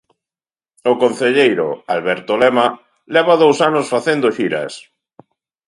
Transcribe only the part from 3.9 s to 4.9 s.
facendo xiras.